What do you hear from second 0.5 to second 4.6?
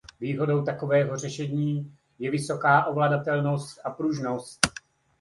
takového řešení je vysoká ovladatelnost a pružnost.